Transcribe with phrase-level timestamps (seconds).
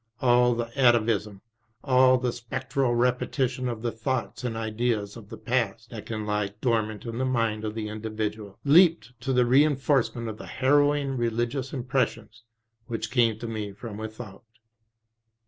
[0.19, 1.41] All the atavism,
[1.83, 6.55] all the spectral repetition of the thoughts an^ ideas of the past that can lie
[6.59, 11.71] dormant in the mind of the individual, leaped to the reinforcement of the harrowing religious
[11.71, 12.41] impressions
[12.87, 14.41] which came to me from without.